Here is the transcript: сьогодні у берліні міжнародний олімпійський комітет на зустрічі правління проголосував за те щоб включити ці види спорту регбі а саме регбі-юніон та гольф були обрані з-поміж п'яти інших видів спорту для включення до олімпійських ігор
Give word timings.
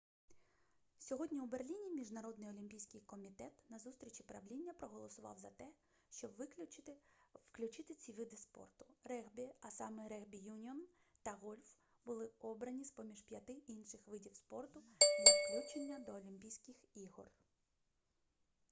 сьогодні 0.99 1.39
у 1.39 1.45
берліні 1.45 1.89
міжнародний 1.89 2.49
олімпійський 2.49 3.01
комітет 3.01 3.51
на 3.69 3.79
зустрічі 3.79 4.23
правління 4.23 4.73
проголосував 4.73 5.37
за 5.37 5.49
те 5.49 5.67
щоб 6.09 6.31
включити 7.51 7.93
ці 7.93 8.11
види 8.11 8.37
спорту 8.37 8.85
регбі 9.03 9.49
а 9.61 9.71
саме 9.71 10.07
регбі-юніон 10.07 10.81
та 11.23 11.31
гольф 11.33 11.73
були 12.05 12.31
обрані 12.39 12.83
з-поміж 12.83 13.21
п'яти 13.21 13.53
інших 13.67 14.07
видів 14.07 14.35
спорту 14.35 14.81
для 14.99 15.59
включення 15.61 15.99
до 15.99 16.15
олімпійських 16.15 16.75
ігор 16.93 17.27